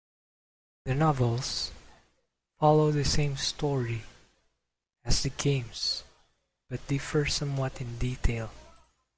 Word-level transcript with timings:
The 0.85 0.95
novels 0.95 1.71
follow 2.57 2.89
the 2.89 3.05
same 3.05 3.37
story 3.37 4.01
as 5.05 5.21
the 5.21 5.29
games 5.29 6.03
but 6.67 6.87
differ 6.87 7.27
somewhat 7.27 7.79
in 7.79 7.99
detail. 7.99 8.49